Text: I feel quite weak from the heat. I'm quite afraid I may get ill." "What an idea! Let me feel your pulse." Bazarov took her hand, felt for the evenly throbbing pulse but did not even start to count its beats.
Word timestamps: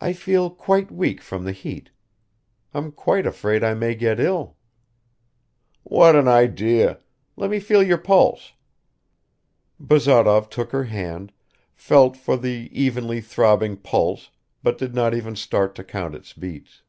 I 0.00 0.14
feel 0.14 0.50
quite 0.50 0.90
weak 0.90 1.20
from 1.20 1.44
the 1.44 1.52
heat. 1.52 1.90
I'm 2.72 2.90
quite 2.90 3.24
afraid 3.24 3.62
I 3.62 3.72
may 3.72 3.94
get 3.94 4.18
ill." 4.18 4.56
"What 5.84 6.16
an 6.16 6.26
idea! 6.26 6.98
Let 7.36 7.50
me 7.52 7.60
feel 7.60 7.80
your 7.80 7.98
pulse." 7.98 8.54
Bazarov 9.78 10.50
took 10.50 10.72
her 10.72 10.82
hand, 10.86 11.30
felt 11.72 12.16
for 12.16 12.36
the 12.36 12.68
evenly 12.72 13.20
throbbing 13.20 13.76
pulse 13.76 14.30
but 14.64 14.76
did 14.76 14.92
not 14.92 15.14
even 15.14 15.36
start 15.36 15.76
to 15.76 15.84
count 15.84 16.16
its 16.16 16.32
beats. 16.32 16.82